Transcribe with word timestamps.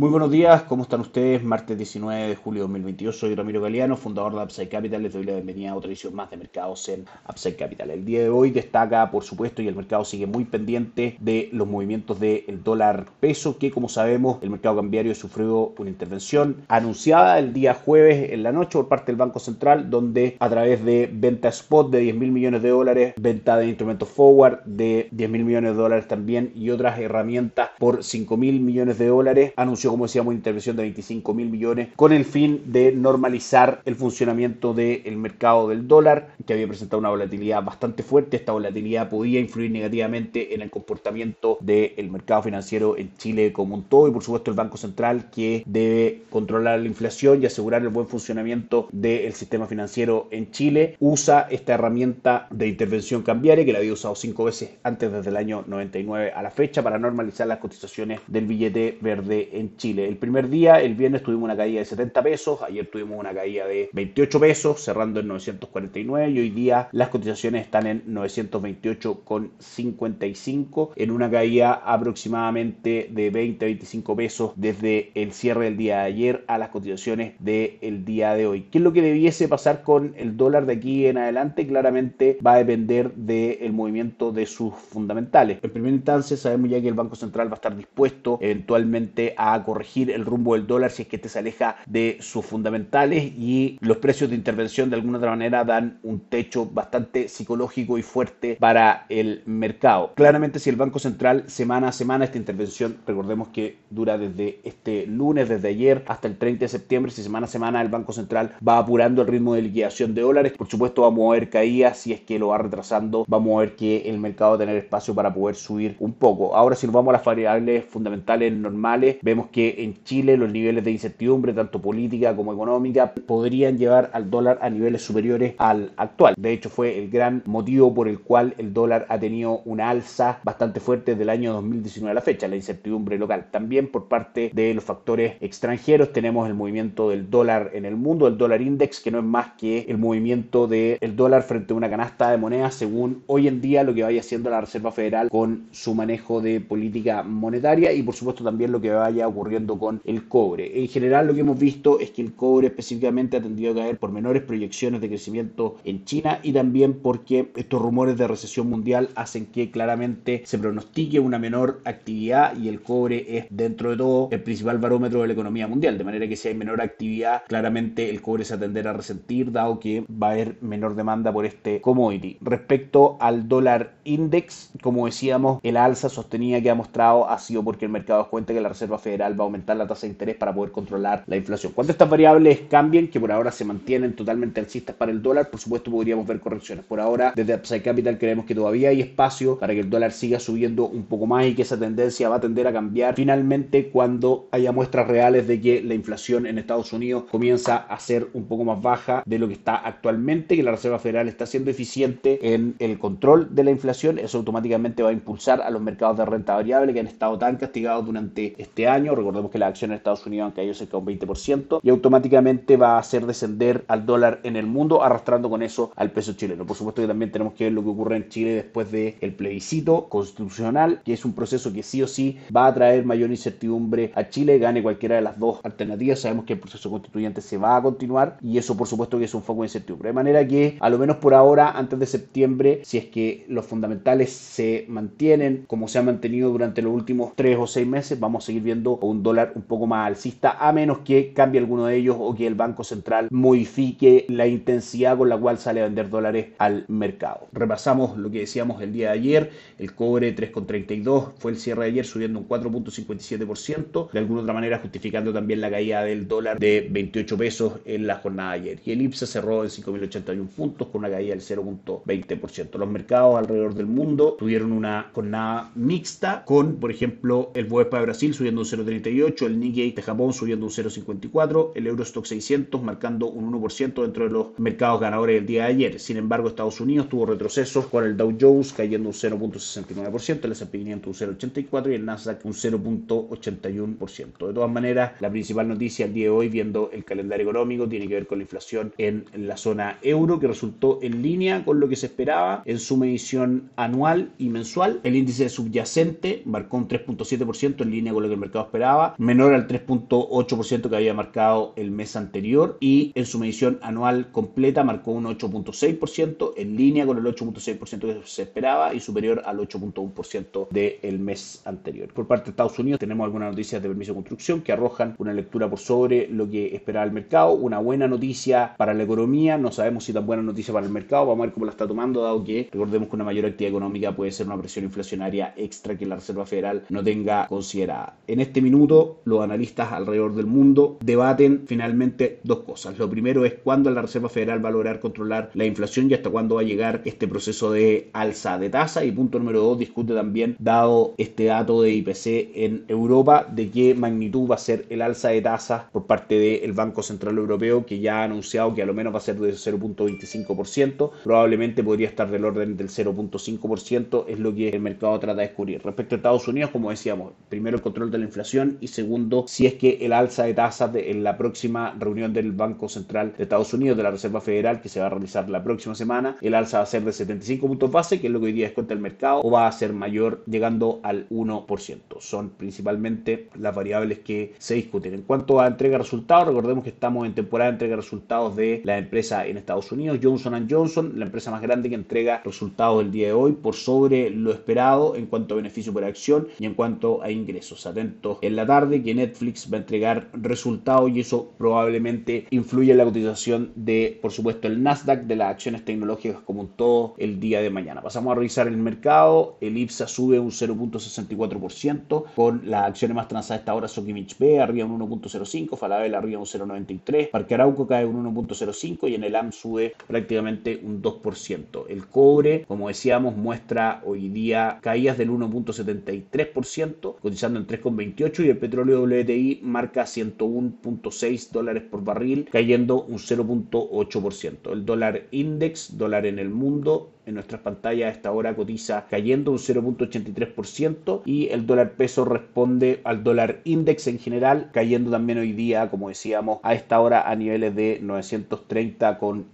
Muy 0.00 0.08
buenos 0.08 0.30
días, 0.30 0.62
¿cómo 0.62 0.84
están 0.84 1.02
ustedes? 1.02 1.44
Martes 1.44 1.76
19 1.76 2.28
de 2.28 2.34
julio 2.34 2.62
de 2.62 2.68
2022, 2.68 3.18
soy 3.18 3.34
Ramiro 3.34 3.60
Galeano, 3.60 3.98
fundador 3.98 4.34
de 4.34 4.42
Upside 4.42 4.70
Capital. 4.70 5.02
Les 5.02 5.12
doy 5.12 5.24
la 5.24 5.34
bienvenida 5.34 5.72
a 5.72 5.74
otra 5.74 5.90
edición 5.90 6.14
más 6.14 6.30
de 6.30 6.38
mercados 6.38 6.88
en 6.88 7.04
Upside 7.28 7.56
Capital. 7.56 7.90
El 7.90 8.06
día 8.06 8.20
de 8.20 8.30
hoy 8.30 8.50
destaca, 8.50 9.10
por 9.10 9.24
supuesto, 9.24 9.60
y 9.60 9.68
el 9.68 9.76
mercado 9.76 10.06
sigue 10.06 10.26
muy 10.26 10.46
pendiente 10.46 11.18
de 11.20 11.50
los 11.52 11.68
movimientos 11.68 12.18
del 12.18 12.62
dólar 12.64 13.08
peso, 13.20 13.58
que 13.58 13.70
como 13.70 13.90
sabemos, 13.90 14.38
el 14.40 14.48
mercado 14.48 14.76
cambiario 14.76 15.14
sufrió 15.14 15.74
una 15.76 15.90
intervención 15.90 16.56
anunciada 16.68 17.38
el 17.38 17.52
día 17.52 17.74
jueves 17.74 18.32
en 18.32 18.42
la 18.42 18.52
noche 18.52 18.78
por 18.78 18.88
parte 18.88 19.12
del 19.12 19.16
Banco 19.16 19.38
Central, 19.38 19.90
donde 19.90 20.38
a 20.40 20.48
través 20.48 20.82
de 20.82 21.10
venta 21.12 21.50
spot 21.50 21.90
de 21.90 21.98
10 21.98 22.16
mil 22.16 22.32
millones 22.32 22.62
de 22.62 22.70
dólares, 22.70 23.14
venta 23.18 23.58
de 23.58 23.66
instrumentos 23.66 24.08
forward 24.08 24.60
de 24.64 25.08
10 25.10 25.30
mil 25.30 25.44
millones 25.44 25.72
de 25.72 25.76
dólares 25.76 26.08
también 26.08 26.52
y 26.54 26.70
otras 26.70 26.98
herramientas 26.98 27.68
por 27.78 28.02
5 28.02 28.38
mil 28.38 28.60
millones 28.62 28.96
de 28.96 29.06
dólares, 29.06 29.52
anunció 29.56 29.89
como 29.90 30.06
decíamos, 30.06 30.28
una 30.30 30.36
intervención 30.36 30.76
de 30.76 30.82
25 30.82 31.34
mil 31.34 31.50
millones 31.50 31.88
con 31.96 32.12
el 32.12 32.24
fin 32.24 32.62
de 32.66 32.92
normalizar 32.92 33.82
el 33.84 33.96
funcionamiento 33.96 34.74
del 34.74 35.16
mercado 35.16 35.68
del 35.68 35.88
dólar, 35.88 36.34
que 36.46 36.52
había 36.52 36.68
presentado 36.68 37.00
una 37.00 37.10
volatilidad 37.10 37.62
bastante 37.62 38.02
fuerte. 38.02 38.36
Esta 38.36 38.52
volatilidad 38.52 39.08
podía 39.08 39.40
influir 39.40 39.70
negativamente 39.70 40.54
en 40.54 40.62
el 40.62 40.70
comportamiento 40.70 41.58
del 41.60 42.10
mercado 42.10 42.42
financiero 42.42 42.96
en 42.96 43.16
Chile 43.16 43.52
como 43.52 43.74
un 43.74 43.84
todo 43.84 44.08
y 44.08 44.12
por 44.12 44.22
supuesto 44.22 44.50
el 44.50 44.56
Banco 44.56 44.76
Central 44.76 45.30
que 45.30 45.62
debe 45.66 46.22
controlar 46.30 46.80
la 46.80 46.86
inflación 46.86 47.42
y 47.42 47.46
asegurar 47.46 47.82
el 47.82 47.88
buen 47.88 48.06
funcionamiento 48.06 48.88
del 48.92 49.32
sistema 49.34 49.66
financiero 49.66 50.28
en 50.30 50.50
Chile, 50.50 50.96
usa 51.00 51.46
esta 51.50 51.74
herramienta 51.74 52.46
de 52.50 52.68
intervención 52.68 53.22
cambiaria 53.22 53.64
que 53.64 53.72
la 53.72 53.78
había 53.78 53.92
usado 53.92 54.14
cinco 54.14 54.44
veces 54.44 54.70
antes 54.82 55.12
desde 55.12 55.30
el 55.30 55.36
año 55.36 55.64
99 55.66 56.32
a 56.32 56.42
la 56.42 56.50
fecha 56.50 56.82
para 56.82 56.98
normalizar 56.98 57.46
las 57.46 57.58
cotizaciones 57.58 58.20
del 58.26 58.46
billete 58.46 58.98
verde 59.00 59.50
en 59.52 59.76
Chile. 59.76 59.79
El 59.82 60.18
primer 60.18 60.50
día, 60.50 60.82
el 60.82 60.94
viernes, 60.94 61.22
tuvimos 61.22 61.44
una 61.44 61.56
caída 61.56 61.78
de 61.78 61.86
70 61.86 62.22
pesos, 62.22 62.60
ayer 62.60 62.86
tuvimos 62.86 63.18
una 63.18 63.32
caída 63.32 63.66
de 63.66 63.88
28 63.94 64.38
pesos, 64.38 64.78
cerrando 64.80 65.20
en 65.20 65.28
949 65.28 66.30
y 66.30 66.38
hoy 66.38 66.50
día 66.50 66.90
las 66.92 67.08
cotizaciones 67.08 67.64
están 67.64 67.86
en 67.86 68.04
928,55 68.14 70.90
en 70.96 71.10
una 71.10 71.30
caída 71.30 71.72
aproximadamente 71.72 73.08
de 73.10 73.32
20-25 73.32 74.16
pesos 74.16 74.52
desde 74.56 75.12
el 75.14 75.32
cierre 75.32 75.64
del 75.64 75.78
día 75.78 76.00
de 76.00 76.04
ayer 76.04 76.44
a 76.46 76.58
las 76.58 76.68
cotizaciones 76.68 77.32
del 77.38 78.04
día 78.04 78.34
de 78.34 78.46
hoy. 78.46 78.66
¿Qué 78.70 78.76
es 78.78 78.84
lo 78.84 78.92
que 78.92 79.00
debiese 79.00 79.48
pasar 79.48 79.82
con 79.82 80.12
el 80.18 80.36
dólar 80.36 80.66
de 80.66 80.74
aquí 80.74 81.06
en 81.06 81.16
adelante? 81.16 81.66
Claramente 81.66 82.36
va 82.46 82.52
a 82.52 82.58
depender 82.58 83.14
del 83.14 83.72
movimiento 83.72 84.30
de 84.30 84.44
sus 84.44 84.74
fundamentales. 84.74 85.58
En 85.62 85.70
primera 85.70 85.96
instancia 85.96 86.36
sabemos 86.36 86.68
ya 86.68 86.82
que 86.82 86.88
el 86.88 86.94
Banco 86.94 87.16
Central 87.16 87.48
va 87.48 87.52
a 87.52 87.54
estar 87.54 87.74
dispuesto 87.74 88.36
eventualmente 88.42 89.32
a 89.38 89.54
corregir 89.70 90.10
el 90.10 90.24
rumbo 90.24 90.54
del 90.54 90.66
dólar 90.66 90.90
si 90.90 91.02
es 91.02 91.08
que 91.08 91.16
este 91.16 91.28
se 91.28 91.38
aleja 91.38 91.76
de 91.86 92.18
sus 92.20 92.44
fundamentales 92.44 93.22
y 93.22 93.78
los 93.80 93.98
precios 93.98 94.28
de 94.28 94.34
intervención 94.34 94.90
de 94.90 94.96
alguna 94.96 95.18
otra 95.18 95.30
manera 95.30 95.62
dan 95.64 96.00
un 96.02 96.18
techo 96.20 96.66
bastante 96.66 97.28
psicológico 97.28 97.98
y 97.98 98.02
fuerte 98.02 98.56
para 98.58 99.06
el 99.08 99.42
mercado. 99.46 100.12
Claramente 100.16 100.58
si 100.58 100.70
el 100.70 100.76
Banco 100.76 100.98
Central 100.98 101.44
semana 101.46 101.88
a 101.88 101.92
semana 101.92 102.24
esta 102.24 102.38
intervención, 102.38 102.98
recordemos 103.06 103.48
que 103.48 103.78
dura 103.90 104.18
desde 104.18 104.60
este 104.64 105.06
lunes, 105.06 105.48
desde 105.48 105.68
ayer 105.68 106.04
hasta 106.08 106.26
el 106.26 106.36
30 106.36 106.64
de 106.64 106.68
septiembre, 106.68 107.12
si 107.12 107.22
semana 107.22 107.46
a 107.46 107.48
semana 107.48 107.80
el 107.80 107.88
Banco 107.88 108.12
Central 108.12 108.56
va 108.66 108.78
apurando 108.78 109.22
el 109.22 109.28
ritmo 109.28 109.54
de 109.54 109.62
liquidación 109.62 110.14
de 110.14 110.22
dólares, 110.22 110.52
por 110.56 110.66
supuesto 110.66 111.02
vamos 111.02 111.30
a 111.30 111.38
ver 111.38 111.48
caídas, 111.48 111.98
si 111.98 112.12
es 112.12 112.20
que 112.20 112.40
lo 112.40 112.48
va 112.48 112.58
retrasando, 112.58 113.24
vamos 113.28 113.56
a 113.56 113.60
ver 113.60 113.76
que 113.76 114.08
el 114.08 114.18
mercado 114.18 114.50
va 114.50 114.56
a 114.56 114.60
tener 114.60 114.76
espacio 114.76 115.14
para 115.14 115.32
poder 115.32 115.54
subir 115.54 115.94
un 116.00 116.12
poco. 116.12 116.56
Ahora 116.56 116.74
si 116.74 116.86
nos 116.86 116.94
vamos 116.94 117.10
a 117.10 117.18
las 117.18 117.24
variables 117.24 117.84
fundamentales 117.84 118.52
normales, 118.52 119.18
vemos 119.22 119.48
que 119.50 119.76
en 119.78 120.02
Chile 120.04 120.36
los 120.36 120.50
niveles 120.50 120.84
de 120.84 120.90
incertidumbre, 120.90 121.52
tanto 121.52 121.80
política 121.80 122.34
como 122.34 122.52
económica, 122.52 123.12
podrían 123.14 123.78
llevar 123.78 124.10
al 124.12 124.30
dólar 124.30 124.58
a 124.62 124.70
niveles 124.70 125.02
superiores 125.02 125.54
al 125.58 125.92
actual. 125.96 126.34
De 126.38 126.52
hecho, 126.52 126.70
fue 126.70 126.98
el 126.98 127.10
gran 127.10 127.42
motivo 127.46 127.92
por 127.94 128.08
el 128.08 128.20
cual 128.20 128.54
el 128.58 128.72
dólar 128.72 129.06
ha 129.08 129.18
tenido 129.18 129.60
una 129.64 129.90
alza 129.90 130.40
bastante 130.44 130.80
fuerte 130.80 131.12
desde 131.12 131.22
el 131.24 131.30
año 131.30 131.52
2019 131.54 132.10
a 132.10 132.14
la 132.14 132.20
fecha, 132.20 132.48
la 132.48 132.56
incertidumbre 132.56 133.18
local. 133.18 133.46
También 133.50 133.88
por 133.88 134.08
parte 134.08 134.50
de 134.52 134.74
los 134.74 134.84
factores 134.84 135.34
extranjeros 135.40 136.12
tenemos 136.12 136.48
el 136.48 136.54
movimiento 136.54 137.10
del 137.10 137.30
dólar 137.30 137.70
en 137.74 137.84
el 137.84 137.96
mundo, 137.96 138.26
el 138.26 138.38
dólar 138.38 138.62
index, 138.62 139.00
que 139.00 139.10
no 139.10 139.18
es 139.18 139.24
más 139.24 139.52
que 139.58 139.86
el 139.88 139.98
movimiento 139.98 140.66
del 140.66 141.16
dólar 141.16 141.42
frente 141.42 141.72
a 141.72 141.76
una 141.76 141.90
canasta 141.90 142.30
de 142.30 142.36
monedas 142.36 142.74
según 142.74 143.22
hoy 143.26 143.48
en 143.48 143.60
día 143.60 143.82
lo 143.82 143.94
que 143.94 144.02
vaya 144.02 144.20
haciendo 144.20 144.50
la 144.50 144.60
Reserva 144.60 144.92
Federal 144.92 145.28
con 145.28 145.68
su 145.70 145.94
manejo 145.94 146.40
de 146.40 146.60
política 146.60 147.22
monetaria 147.22 147.92
y 147.92 148.02
por 148.02 148.14
supuesto 148.14 148.44
también 148.44 148.72
lo 148.72 148.80
que 148.80 148.90
vaya 148.90 149.26
ocurriendo 149.26 149.39
con 149.78 150.00
el 150.04 150.28
cobre. 150.28 150.80
En 150.80 150.88
general 150.88 151.26
lo 151.26 151.34
que 151.34 151.40
hemos 151.40 151.58
visto 151.58 151.98
es 151.98 152.10
que 152.10 152.22
el 152.22 152.34
cobre 152.34 152.68
específicamente 152.68 153.36
ha 153.36 153.42
tendido 153.42 153.72
a 153.72 153.74
caer 153.74 153.98
por 153.98 154.12
menores 154.12 154.42
proyecciones 154.42 155.00
de 155.00 155.08
crecimiento 155.08 155.76
en 155.84 156.04
China 156.04 156.40
y 156.42 156.52
también 156.52 156.94
porque 156.94 157.50
estos 157.56 157.80
rumores 157.80 158.16
de 158.16 158.28
recesión 158.28 158.68
mundial 158.68 159.08
hacen 159.14 159.46
que 159.46 159.70
claramente 159.70 160.42
se 160.44 160.58
pronostique 160.58 161.18
una 161.18 161.38
menor 161.38 161.80
actividad 161.84 162.56
y 162.56 162.68
el 162.68 162.82
cobre 162.82 163.38
es 163.38 163.46
dentro 163.50 163.90
de 163.90 163.96
todo 163.96 164.28
el 164.30 164.42
principal 164.42 164.78
barómetro 164.78 165.22
de 165.22 165.28
la 165.28 165.32
economía 165.32 165.66
mundial, 165.66 165.96
de 165.96 166.04
manera 166.04 166.28
que 166.28 166.36
si 166.36 166.48
hay 166.48 166.54
menor 166.54 166.80
actividad, 166.80 167.42
claramente 167.48 168.10
el 168.10 168.20
cobre 168.20 168.44
se 168.44 168.54
atenderá 168.54 168.90
a 168.90 168.94
resentir 168.94 169.52
dado 169.52 169.80
que 169.80 170.04
va 170.10 170.28
a 170.28 170.32
haber 170.32 170.56
menor 170.60 170.94
demanda 170.94 171.32
por 171.32 171.46
este 171.46 171.80
commodity. 171.80 172.36
Respecto 172.40 173.16
al 173.20 173.48
dólar 173.48 173.94
index, 174.04 174.70
como 174.82 175.06
decíamos, 175.06 175.60
el 175.62 175.76
alza 175.76 176.08
sostenida 176.08 176.60
que 176.60 176.70
ha 176.70 176.74
mostrado 176.74 177.28
ha 177.28 177.38
sido 177.38 177.64
porque 177.64 177.86
el 177.86 177.90
mercado 177.90 178.28
cuenta 178.28 178.52
que 178.52 178.60
la 178.60 178.68
Reserva 178.68 178.98
Federal 178.98 179.29
va 179.38 179.44
a 179.44 179.46
aumentar 179.46 179.76
la 179.76 179.86
tasa 179.86 180.06
de 180.06 180.12
interés 180.12 180.36
para 180.36 180.54
poder 180.54 180.72
controlar 180.72 181.24
la 181.26 181.36
inflación. 181.36 181.72
Cuando 181.72 181.92
estas 181.92 182.08
variables 182.08 182.60
cambien, 182.68 183.08
que 183.08 183.20
por 183.20 183.32
ahora 183.32 183.50
se 183.50 183.64
mantienen 183.64 184.14
totalmente 184.14 184.60
alcistas 184.60 184.96
para 184.96 185.12
el 185.12 185.22
dólar, 185.22 185.50
por 185.50 185.60
supuesto 185.60 185.90
podríamos 185.90 186.26
ver 186.26 186.40
correcciones. 186.40 186.84
Por 186.84 187.00
ahora, 187.00 187.32
desde 187.34 187.54
Upside 187.54 187.82
Capital 187.82 188.18
creemos 188.18 188.44
que 188.44 188.54
todavía 188.54 188.90
hay 188.90 189.00
espacio 189.00 189.58
para 189.58 189.74
que 189.74 189.80
el 189.80 189.90
dólar 189.90 190.12
siga 190.12 190.40
subiendo 190.40 190.86
un 190.86 191.04
poco 191.04 191.26
más 191.26 191.46
y 191.46 191.54
que 191.54 191.62
esa 191.62 191.78
tendencia 191.78 192.28
va 192.28 192.36
a 192.36 192.40
tender 192.40 192.66
a 192.66 192.72
cambiar 192.72 193.14
finalmente 193.14 193.90
cuando 193.90 194.48
haya 194.50 194.72
muestras 194.72 195.08
reales 195.08 195.46
de 195.46 195.60
que 195.60 195.82
la 195.82 195.94
inflación 195.94 196.46
en 196.46 196.58
Estados 196.58 196.92
Unidos 196.92 197.24
comienza 197.30 197.76
a 197.76 197.98
ser 197.98 198.28
un 198.34 198.44
poco 198.44 198.64
más 198.64 198.80
baja 198.80 199.22
de 199.26 199.38
lo 199.38 199.48
que 199.48 199.54
está 199.54 199.76
actualmente, 199.76 200.56
que 200.56 200.62
la 200.62 200.72
Reserva 200.72 200.98
Federal 200.98 201.28
está 201.28 201.46
siendo 201.46 201.70
eficiente 201.70 202.54
en 202.54 202.74
el 202.78 202.98
control 202.98 203.54
de 203.54 203.64
la 203.64 203.70
inflación, 203.70 204.18
eso 204.18 204.38
automáticamente 204.38 205.02
va 205.02 205.10
a 205.10 205.12
impulsar 205.12 205.60
a 205.60 205.70
los 205.70 205.82
mercados 205.82 206.18
de 206.18 206.24
renta 206.24 206.54
variable 206.54 206.92
que 206.92 207.00
han 207.00 207.06
estado 207.06 207.38
tan 207.38 207.56
castigados 207.56 208.06
durante 208.06 208.54
este 208.58 208.88
año 208.88 209.14
recordemos 209.20 209.50
que 209.50 209.58
la 209.58 209.68
acción 209.68 209.90
en 209.90 209.98
Estados 209.98 210.26
Unidos 210.26 210.46
han 210.46 210.52
caído 210.52 210.74
cerca 210.74 210.92
de 210.92 210.96
un 210.98 211.06
20% 211.06 211.80
y 211.82 211.90
automáticamente 211.90 212.76
va 212.76 212.96
a 212.96 212.98
hacer 212.98 213.26
descender 213.26 213.84
al 213.88 214.06
dólar 214.06 214.40
en 214.42 214.56
el 214.56 214.66
mundo, 214.66 215.02
arrastrando 215.02 215.48
con 215.48 215.62
eso 215.62 215.92
al 215.96 216.10
peso 216.10 216.32
chileno. 216.32 216.66
Por 216.66 216.76
supuesto 216.76 217.02
que 217.02 217.08
también 217.08 217.30
tenemos 217.30 217.54
que 217.54 217.64
ver 217.64 217.72
lo 217.72 217.82
que 217.82 217.88
ocurre 217.88 218.16
en 218.16 218.28
Chile 218.28 218.54
después 218.54 218.90
del 218.90 219.14
el 219.20 219.34
plebiscito 219.34 220.08
constitucional, 220.08 221.02
que 221.04 221.12
es 221.12 221.24
un 221.24 221.34
proceso 221.34 221.72
que 221.72 221.82
sí 221.82 222.02
o 222.02 222.08
sí 222.08 222.38
va 222.54 222.66
a 222.66 222.74
traer 222.74 223.04
mayor 223.04 223.30
incertidumbre 223.30 224.12
a 224.14 224.28
Chile, 224.28 224.58
gane 224.58 224.82
cualquiera 224.82 225.16
de 225.16 225.22
las 225.22 225.38
dos 225.38 225.60
alternativas. 225.62 226.20
Sabemos 226.20 226.44
que 226.44 226.54
el 226.54 226.60
proceso 226.60 226.90
constituyente 226.90 227.40
se 227.40 227.56
va 227.56 227.76
a 227.76 227.82
continuar 227.82 228.38
y 228.42 228.58
eso 228.58 228.76
por 228.76 228.86
supuesto 228.86 229.18
que 229.18 229.24
es 229.24 229.34
un 229.34 229.42
foco 229.42 229.62
de 229.62 229.66
incertidumbre. 229.66 230.08
De 230.08 230.14
manera 230.14 230.46
que, 230.46 230.76
a 230.80 230.90
lo 230.90 230.98
menos 230.98 231.16
por 231.16 231.34
ahora, 231.34 231.70
antes 231.70 231.98
de 231.98 232.06
septiembre, 232.06 232.80
si 232.84 232.98
es 232.98 233.06
que 233.06 233.44
los 233.48 233.66
fundamentales 233.66 234.30
se 234.32 234.86
mantienen 234.88 235.64
como 235.66 235.88
se 235.88 235.98
han 235.98 236.06
mantenido 236.06 236.50
durante 236.50 236.82
los 236.82 236.92
últimos 236.92 237.32
tres 237.34 237.58
o 237.58 237.66
seis 237.66 237.86
meses, 237.86 238.18
vamos 238.18 238.44
a 238.44 238.46
seguir 238.46 238.62
viendo 238.62 238.98
un 239.10 239.22
dólar 239.22 239.52
un 239.54 239.62
poco 239.62 239.86
más 239.86 240.06
alcista, 240.06 240.56
a 240.58 240.72
menos 240.72 240.98
que 240.98 241.32
cambie 241.32 241.60
alguno 241.60 241.86
de 241.86 241.96
ellos 241.96 242.16
o 242.18 242.34
que 242.34 242.46
el 242.46 242.54
Banco 242.54 242.84
Central 242.84 243.28
modifique 243.30 244.26
la 244.28 244.46
intensidad 244.46 245.16
con 245.16 245.28
la 245.28 245.36
cual 245.36 245.58
sale 245.58 245.80
a 245.80 245.84
vender 245.84 246.08
dólares 246.08 246.48
al 246.58 246.84
mercado. 246.88 247.48
Repasamos 247.52 248.16
lo 248.16 248.30
que 248.30 248.40
decíamos 248.40 248.80
el 248.82 248.92
día 248.92 249.08
de 249.08 249.14
ayer, 249.14 249.50
el 249.78 249.94
cobre 249.94 250.34
3,32 250.34 251.32
fue 251.38 251.52
el 251.52 251.58
cierre 251.58 251.84
de 251.84 251.90
ayer 251.90 252.06
subiendo 252.06 252.38
un 252.38 252.48
4.57%, 252.48 254.10
de 254.10 254.18
alguna 254.18 254.42
otra 254.42 254.52
manera 254.54 254.78
justificando 254.78 255.32
también 255.32 255.60
la 255.60 255.70
caída 255.70 256.04
del 256.04 256.28
dólar 256.28 256.58
de 256.58 256.88
28 256.90 257.36
pesos 257.36 257.72
en 257.84 258.06
la 258.06 258.16
jornada 258.16 258.52
de 258.52 258.58
ayer. 258.58 258.80
Y 258.84 258.92
el 258.92 259.02
IPSA 259.02 259.26
cerró 259.26 259.64
en 259.64 259.70
5.081 259.70 260.46
puntos 260.48 260.88
con 260.88 261.00
una 261.00 261.10
caída 261.10 261.34
del 261.34 261.42
0.20%. 261.42 262.78
Los 262.78 262.88
mercados 262.88 263.38
alrededor 263.38 263.74
del 263.74 263.86
mundo 263.86 264.36
tuvieron 264.38 264.72
una 264.72 265.10
jornada 265.12 265.70
mixta 265.74 266.44
con, 266.44 266.76
por 266.76 266.90
ejemplo, 266.90 267.50
el 267.54 267.66
Bovespa 267.66 267.98
de 267.98 268.04
Brasil 268.04 268.34
subiendo 268.34 268.60
un 268.60 268.66
0.30 268.66 268.99
0.38, 269.02 269.46
el 269.46 269.60
Nikkei 269.60 269.92
de 269.92 270.02
Japón 270.02 270.32
subiendo 270.32 270.66
un 270.66 270.72
0.54, 270.72 271.72
el 271.74 271.86
Eurostock 271.86 272.24
600 272.26 272.82
marcando 272.82 273.26
un 273.26 273.52
1% 273.52 274.02
dentro 274.02 274.24
de 274.24 274.30
los 274.30 274.58
mercados 274.58 275.00
ganadores 275.00 275.36
del 275.36 275.46
día 275.46 275.64
de 275.64 275.70
ayer. 275.70 276.00
Sin 276.00 276.16
embargo, 276.16 276.48
Estados 276.48 276.80
Unidos 276.80 277.08
tuvo 277.08 277.26
retrocesos 277.26 277.86
con 277.86 278.04
el 278.04 278.16
Dow 278.16 278.36
Jones 278.40 278.72
cayendo 278.72 279.08
un 279.08 279.14
0.69%, 279.14 280.44
el 280.44 280.52
S&P 280.52 280.78
500 280.78 281.20
un 281.20 281.36
0.84% 281.36 281.90
y 281.90 281.94
el 281.94 282.04
Nasdaq 282.04 282.44
un 282.44 282.52
0.81%. 282.52 284.46
De 284.46 284.54
todas 284.54 284.70
maneras, 284.70 285.12
la 285.20 285.30
principal 285.30 285.68
noticia 285.68 286.06
el 286.06 286.14
día 286.14 286.24
de 286.24 286.30
hoy, 286.30 286.48
viendo 286.48 286.90
el 286.92 287.04
calendario 287.04 287.44
económico, 287.44 287.88
tiene 287.88 288.08
que 288.08 288.14
ver 288.14 288.26
con 288.26 288.38
la 288.38 288.44
inflación 288.44 288.92
en 288.98 289.24
la 289.34 289.56
zona 289.56 289.98
euro, 290.02 290.38
que 290.40 290.46
resultó 290.46 290.98
en 291.02 291.22
línea 291.22 291.64
con 291.64 291.80
lo 291.80 291.88
que 291.88 291.96
se 291.96 292.06
esperaba 292.06 292.62
en 292.64 292.78
su 292.78 292.96
medición 292.96 293.70
anual 293.76 294.32
y 294.38 294.48
mensual. 294.48 295.00
El 295.04 295.16
índice 295.16 295.48
subyacente 295.48 296.42
marcó 296.44 296.76
un 296.76 296.88
3.7% 296.88 297.82
en 297.82 297.90
línea 297.90 298.12
con 298.12 298.22
lo 298.22 298.28
que 298.28 298.34
el 298.34 298.40
mercado 298.40 298.64
esperaba, 298.64 298.89
menor 299.18 299.54
al 299.54 299.68
3.8% 299.68 300.88
que 300.88 300.96
había 300.96 301.14
marcado 301.14 301.72
el 301.76 301.90
mes 301.90 302.16
anterior 302.16 302.76
y 302.80 303.12
en 303.14 303.26
su 303.26 303.38
medición 303.38 303.78
anual 303.82 304.30
completa 304.32 304.84
marcó 304.84 305.12
un 305.12 305.24
8.6% 305.24 306.54
en 306.56 306.76
línea 306.76 307.06
con 307.06 307.18
el 307.18 307.24
8.6% 307.24 308.00
que 308.00 308.20
se 308.24 308.42
esperaba 308.42 308.94
y 308.94 309.00
superior 309.00 309.42
al 309.44 309.58
8.1% 309.58 310.68
del 310.70 311.18
mes 311.18 311.62
anterior. 311.64 312.12
Por 312.12 312.26
parte 312.26 312.46
de 312.46 312.50
Estados 312.50 312.78
Unidos 312.78 313.00
tenemos 313.00 313.24
algunas 313.24 313.50
noticias 313.50 313.82
de 313.82 313.88
permiso 313.88 314.12
de 314.12 314.16
construcción 314.16 314.62
que 314.62 314.72
arrojan 314.72 315.14
una 315.18 315.32
lectura 315.32 315.68
por 315.68 315.78
sobre 315.78 316.28
lo 316.28 316.50
que 316.50 316.74
esperaba 316.74 317.04
el 317.04 317.12
mercado, 317.12 317.52
una 317.52 317.78
buena 317.78 318.08
noticia 318.08 318.74
para 318.76 318.94
la 318.94 319.02
economía, 319.02 319.58
no 319.58 319.72
sabemos 319.72 320.04
si 320.04 320.12
tan 320.12 320.26
buena 320.26 320.42
noticia 320.42 320.72
para 320.72 320.86
el 320.86 320.92
mercado, 320.92 321.26
vamos 321.26 321.44
a 321.44 321.46
ver 321.46 321.54
cómo 321.54 321.66
la 321.66 321.72
está 321.72 321.86
tomando, 321.86 322.22
dado 322.22 322.44
que 322.44 322.68
recordemos 322.72 323.08
que 323.08 323.16
una 323.16 323.24
mayor 323.24 323.46
actividad 323.46 323.70
económica 323.70 324.14
puede 324.14 324.32
ser 324.32 324.46
una 324.46 324.58
presión 324.58 324.84
inflacionaria 324.84 325.54
extra 325.56 325.96
que 325.96 326.06
la 326.06 326.16
Reserva 326.16 326.46
Federal 326.46 326.84
no 326.88 327.02
tenga 327.02 327.46
considerada. 327.46 328.16
En 328.26 328.40
este 328.40 328.60
minuto, 328.60 328.79
los 329.24 329.42
analistas 329.42 329.92
alrededor 329.92 330.34
del 330.34 330.46
mundo 330.46 330.98
debaten 331.04 331.64
finalmente 331.66 332.40
dos 332.44 332.60
cosas. 332.60 332.98
Lo 332.98 333.10
primero 333.10 333.44
es 333.44 333.54
cuándo 333.54 333.90
la 333.90 334.02
Reserva 334.02 334.28
Federal 334.28 334.64
va 334.64 334.70
a 334.70 334.72
lograr 334.72 335.00
controlar 335.00 335.50
la 335.54 335.64
inflación 335.64 336.10
y 336.10 336.14
hasta 336.14 336.30
cuándo 336.30 336.56
va 336.56 336.62
a 336.62 336.64
llegar 336.64 337.02
este 337.04 337.28
proceso 337.28 337.72
de 337.72 338.08
alza 338.12 338.58
de 338.58 338.70
tasa. 338.70 339.04
Y 339.04 339.12
punto 339.12 339.38
número 339.38 339.60
dos, 339.60 339.78
discute 339.78 340.14
también, 340.14 340.56
dado 340.58 341.14
este 341.18 341.44
dato 341.44 341.82
de 341.82 341.92
IPC 341.92 342.26
en 342.54 342.84
Europa, 342.88 343.46
de 343.50 343.70
qué 343.70 343.94
magnitud 343.94 344.48
va 344.48 344.54
a 344.54 344.58
ser 344.58 344.86
el 344.88 345.02
alza 345.02 345.28
de 345.28 345.42
tasas 345.42 345.84
por 345.92 346.06
parte 346.06 346.38
del 346.38 346.72
Banco 346.72 347.02
Central 347.02 347.36
Europeo, 347.38 347.84
que 347.84 348.00
ya 348.00 348.20
ha 348.20 348.24
anunciado 348.24 348.74
que 348.74 348.82
a 348.82 348.86
lo 348.86 348.94
menos 348.94 349.12
va 349.12 349.18
a 349.18 349.22
ser 349.22 349.38
de 349.38 349.52
0.25%, 349.52 351.10
probablemente 351.24 351.82
podría 351.82 352.08
estar 352.08 352.30
del 352.30 352.44
orden 352.44 352.76
del 352.76 352.88
0.5%, 352.88 354.24
es 354.28 354.38
lo 354.38 354.54
que 354.54 354.68
el 354.70 354.80
mercado 354.80 355.18
trata 355.18 355.40
de 355.40 355.48
descubrir. 355.48 355.82
Respecto 355.82 356.14
a 356.14 356.16
Estados 356.16 356.48
Unidos, 356.48 356.70
como 356.70 356.90
decíamos, 356.90 357.32
primero 357.48 357.76
el 357.76 357.82
control 357.82 358.10
de 358.10 358.18
la 358.18 358.24
inflación 358.24 358.59
y 358.80 358.88
segundo, 358.88 359.44
si 359.46 359.66
es 359.66 359.74
que 359.74 359.98
el 360.00 360.12
alza 360.12 360.44
de 360.44 360.54
tasas 360.54 360.94
en 360.94 361.24
la 361.24 361.36
próxima 361.36 361.94
reunión 361.98 362.32
del 362.32 362.52
Banco 362.52 362.88
Central 362.88 363.34
de 363.36 363.44
Estados 363.44 363.72
Unidos, 363.74 363.96
de 363.96 364.02
la 364.02 364.10
Reserva 364.10 364.40
Federal, 364.40 364.80
que 364.80 364.88
se 364.88 365.00
va 365.00 365.06
a 365.06 365.10
realizar 365.10 365.48
la 365.48 365.62
próxima 365.62 365.94
semana, 365.94 366.36
el 366.40 366.54
alza 366.54 366.78
va 366.78 366.84
a 366.84 366.86
ser 366.86 367.04
de 367.04 367.12
75 367.12 367.66
puntos 367.66 367.90
base, 367.90 368.20
que 368.20 368.26
es 368.26 368.32
lo 368.32 368.40
que 368.40 368.46
hoy 368.46 368.52
día 368.52 368.66
descuenta 368.66 368.94
el 368.94 369.00
mercado, 369.00 369.40
o 369.42 369.50
va 369.50 369.66
a 369.66 369.72
ser 369.72 369.92
mayor 369.92 370.42
llegando 370.46 371.00
al 371.02 371.28
1%. 371.28 372.20
Son 372.20 372.50
principalmente 372.50 373.48
las 373.54 373.74
variables 373.74 374.20
que 374.20 374.54
se 374.58 374.74
discuten. 374.74 375.14
En 375.14 375.22
cuanto 375.22 375.60
a 375.60 375.66
entrega 375.66 375.92
de 375.92 376.04
resultados, 376.04 376.48
recordemos 376.48 376.84
que 376.84 376.90
estamos 376.90 377.26
en 377.26 377.34
temporada 377.34 377.70
de 377.70 377.74
entrega 377.74 377.92
de 377.92 378.02
resultados 378.02 378.56
de 378.56 378.82
la 378.84 378.98
empresa 378.98 379.46
en 379.46 379.56
Estados 379.56 379.90
Unidos, 379.92 380.18
Johnson 380.22 380.66
Johnson, 380.68 381.12
la 381.16 381.26
empresa 381.26 381.50
más 381.50 381.62
grande 381.62 381.88
que 381.88 381.94
entrega 381.94 382.42
resultados 382.44 382.98
del 382.98 383.10
día 383.10 383.28
de 383.28 383.32
hoy 383.32 383.52
por 383.52 383.74
sobre 383.74 384.30
lo 384.30 384.50
esperado 384.52 385.16
en 385.16 385.26
cuanto 385.26 385.54
a 385.54 385.56
beneficio 385.56 385.92
por 385.92 386.04
acción 386.04 386.48
y 386.58 386.66
en 386.66 386.74
cuanto 386.74 387.22
a 387.22 387.30
ingresos. 387.30 387.86
Atentos 387.86 388.38
en 388.50 388.56
la 388.56 388.66
tarde 388.66 389.02
que 389.02 389.14
Netflix 389.14 389.72
va 389.72 389.76
a 389.76 389.80
entregar 389.80 390.28
resultados 390.34 391.10
y 391.10 391.20
eso 391.20 391.52
probablemente 391.56 392.46
influye 392.50 392.92
en 392.92 392.98
la 392.98 393.04
cotización 393.04 393.72
de, 393.76 394.18
por 394.20 394.32
supuesto, 394.32 394.68
el 394.68 394.82
Nasdaq 394.82 395.22
de 395.22 395.36
las 395.36 395.50
acciones 395.50 395.84
tecnológicas 395.84 396.40
como 396.44 396.62
un 396.62 396.68
todo 396.68 397.14
el 397.18 397.40
día 397.40 397.62
de 397.62 397.70
mañana. 397.70 398.02
Pasamos 398.02 398.32
a 398.32 398.34
revisar 398.34 398.66
el 398.66 398.76
mercado. 398.76 399.56
El 399.60 399.78
IPSA 399.78 400.06
sube 400.06 400.38
un 400.38 400.50
0.64% 400.50 402.24
con 402.34 402.62
las 402.64 402.84
acciones 402.84 403.14
más 403.14 403.28
transadas 403.28 403.60
esta 403.60 403.74
hora 403.74 403.88
Sokimich 403.88 404.36
B 404.38 404.60
arriba 404.60 404.86
un 404.86 405.00
1.05, 405.00 405.76
Falabella 405.76 406.18
arriba 406.18 406.40
un 406.40 406.46
0.93, 406.46 407.30
Parque 407.30 407.54
Arauco 407.54 407.86
cae 407.86 408.04
un 408.04 408.34
1.05 408.34 409.08
y 409.08 409.14
en 409.14 409.24
el 409.24 409.36
AM 409.36 409.52
sube 409.52 409.94
prácticamente 410.06 410.80
un 410.82 411.00
2%. 411.02 411.84
El 411.88 412.06
cobre, 412.06 412.64
como 412.66 412.88
decíamos, 412.88 413.36
muestra 413.36 414.02
hoy 414.04 414.28
día 414.28 414.78
caídas 414.82 415.18
del 415.18 415.30
1.73%, 415.30 417.16
cotizando 417.20 417.58
en 417.60 417.66
3.28 417.66 418.39
y 418.44 418.48
el 418.48 418.58
petróleo 418.58 419.02
WTI 419.02 419.60
marca 419.62 420.04
101.6 420.04 421.50
dólares 421.50 421.82
por 421.90 422.04
barril, 422.04 422.48
cayendo 422.50 423.02
un 423.02 423.18
0.8%. 423.18 424.72
El 424.72 424.84
dólar 424.84 425.22
index, 425.30 425.96
dólar 425.96 426.26
en 426.26 426.38
el 426.38 426.50
mundo, 426.50 427.10
en 427.26 427.34
nuestras 427.34 427.60
pantallas 427.60 428.08
a 428.08 428.12
esta 428.16 428.32
hora 428.32 428.56
cotiza 428.56 429.06
cayendo 429.08 429.52
un 429.52 429.58
0.83% 429.58 431.22
y 431.24 431.48
el 431.48 431.66
dólar 431.66 431.92
peso 431.92 432.24
responde 432.24 433.00
al 433.04 433.22
dólar 433.22 433.60
index 433.64 434.06
en 434.06 434.18
general, 434.18 434.70
cayendo 434.72 435.10
también 435.10 435.38
hoy 435.38 435.52
día, 435.52 435.90
como 435.90 436.08
decíamos, 436.08 436.58
a 436.62 436.74
esta 436.74 437.00
hora 437.00 437.30
a 437.30 437.36
niveles 437.36 437.74
de 437.74 437.98
930 438.02 439.18
con 439.18 439.46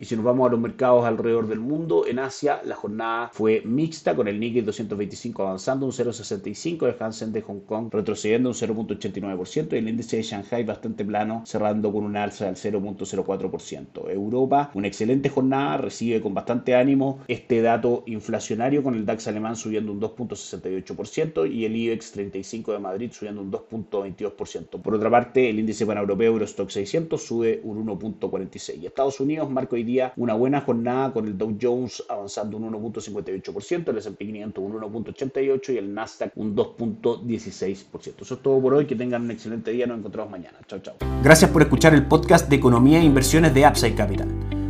y 0.00 0.04
si 0.06 0.16
nos 0.16 0.24
vamos 0.24 0.48
a 0.48 0.50
los 0.52 0.60
mercados 0.60 1.04
alrededor 1.04 1.46
del 1.46 1.60
mundo, 1.60 2.06
en 2.06 2.18
Asia 2.18 2.62
la 2.64 2.74
jornada 2.74 3.30
fue 3.34 3.60
mixta 3.66 4.16
con 4.16 4.26
el 4.26 4.40
Nikkei 4.40 4.62
225 4.62 5.42
avanzando 5.42 5.84
un 5.84 5.92
0.65, 5.92 6.86
el 6.86 6.96
Hansen 6.98 7.32
de 7.32 7.42
Hong 7.42 7.60
Kong 7.60 7.88
retrocediendo 7.92 8.48
un 8.48 8.54
0.89% 8.54 9.74
y 9.74 9.76
el 9.76 9.88
índice 9.88 10.16
de 10.16 10.22
Shanghai 10.22 10.64
bastante 10.64 11.04
plano 11.04 11.42
cerrando 11.44 11.92
con 11.92 12.04
un 12.04 12.16
alza 12.16 12.46
del 12.46 12.54
0.04%. 12.54 14.10
Europa, 14.10 14.70
una 14.72 14.88
excelente 14.88 15.28
jornada, 15.28 15.76
recibe 15.76 16.22
con 16.22 16.32
bastante 16.32 16.74
ánimo 16.74 17.18
este 17.28 17.60
dato 17.60 18.04
inflacionario 18.06 18.82
con 18.82 18.94
el 18.94 19.04
DAX 19.04 19.28
alemán 19.28 19.56
subiendo 19.56 19.92
un 19.92 20.00
2.68% 20.00 21.52
y 21.52 21.66
el 21.66 21.76
IBEX 21.76 22.12
35 22.12 22.72
de 22.72 22.78
Madrid 22.78 23.12
subiendo 23.12 23.42
un 23.42 23.52
2.22%. 23.52 24.80
Por 24.80 24.94
otra 24.94 25.10
parte, 25.10 25.50
el 25.50 25.58
índice 25.58 25.84
paneuropeo 25.84 26.32
Eurostock 26.32 26.70
600 26.70 27.22
sube 27.22 27.60
un 27.64 27.86
1.46%. 27.86 28.78
Y 28.78 28.86
Estados 28.86 29.20
Unidos 29.20 29.50
marca 29.58 29.74
hoy 29.74 29.82
día 29.82 30.12
una 30.16 30.34
buena 30.34 30.60
jornada 30.60 31.12
con 31.12 31.26
el 31.26 31.36
Dow 31.36 31.58
Jones 31.60 32.04
avanzando 32.08 32.56
un 32.56 32.72
1.58%, 32.72 33.88
el 33.88 33.98
S&P 33.98 34.26
500 34.26 34.64
un 34.64 34.72
1.88% 34.74 35.74
y 35.74 35.78
el 35.78 35.92
Nasdaq 35.92 36.30
un 36.36 36.54
2.16%. 36.54 38.14
Eso 38.20 38.34
es 38.34 38.42
todo 38.42 38.62
por 38.62 38.74
hoy, 38.74 38.86
que 38.86 38.94
tengan 38.94 39.22
un 39.22 39.32
excelente 39.32 39.72
día, 39.72 39.86
nos 39.86 39.98
encontramos 39.98 40.30
mañana. 40.30 40.58
Chao, 40.66 40.78
chao. 40.78 40.94
Gracias 41.24 41.50
por 41.50 41.62
escuchar 41.62 41.94
el 41.94 42.06
podcast 42.06 42.48
de 42.48 42.54
Economía 42.56 43.00
e 43.00 43.04
Inversiones 43.04 43.52
de 43.52 43.66
Upside 43.66 43.96
Capital. 43.96 44.28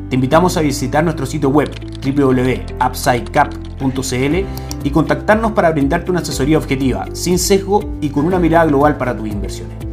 Te 0.08 0.14
invitamos 0.14 0.56
a 0.56 0.62
visitar 0.62 1.04
nuestro 1.04 1.26
sitio 1.26 1.50
web 1.50 1.68
www.upsidecap.cl 2.02 4.84
y 4.84 4.90
contactarnos 4.90 5.52
para 5.52 5.70
brindarte 5.70 6.10
una 6.10 6.20
asesoría 6.20 6.56
objetiva, 6.56 7.04
sin 7.12 7.38
sesgo 7.38 7.98
y 8.00 8.08
con 8.08 8.24
una 8.24 8.38
mirada 8.38 8.64
global 8.64 8.96
para 8.96 9.14
tus 9.14 9.28
inversiones. 9.28 9.87